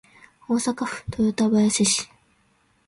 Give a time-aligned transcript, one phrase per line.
[0.47, 2.09] 大阪府富田林市